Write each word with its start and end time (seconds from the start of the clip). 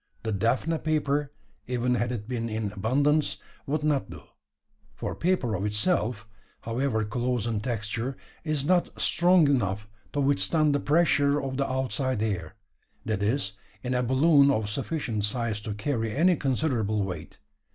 The 0.23 0.31
daphne 0.31 0.79
paper 0.79 1.31
even 1.67 1.93
had 1.93 2.11
it 2.11 2.27
been 2.27 2.49
in 2.49 2.71
abundance 2.71 3.37
would 3.67 3.83
not 3.83 4.09
do: 4.09 4.23
for 4.95 5.13
paper 5.13 5.53
of 5.53 5.63
itself, 5.63 6.27
however 6.61 7.05
close 7.05 7.45
in 7.45 7.59
texture, 7.59 8.17
is 8.43 8.65
not 8.65 8.99
strong 8.99 9.47
enough 9.47 9.87
to 10.13 10.21
withstand 10.21 10.73
the 10.73 10.79
pressure 10.79 11.39
of 11.39 11.57
the 11.57 11.69
outside 11.71 12.23
air 12.23 12.55
that 13.05 13.21
is, 13.21 13.51
in 13.83 13.93
a 13.93 14.01
balloon 14.01 14.49
of 14.49 14.71
sufficient 14.71 15.23
size 15.23 15.61
to 15.61 15.75
carry 15.75 16.11
any 16.11 16.35
considerable 16.35 17.03
weight. 17.03 17.37